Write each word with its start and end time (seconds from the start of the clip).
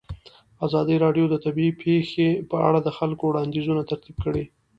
ازادي 0.65 0.95
راډیو 1.03 1.25
د 1.29 1.35
طبیعي 1.45 1.73
پېښې 1.83 2.27
په 2.49 2.57
اړه 2.67 2.79
د 2.83 2.89
خلکو 2.97 3.23
وړاندیزونه 3.27 3.81
ترتیب 3.89 4.15
کړي. 4.25 4.43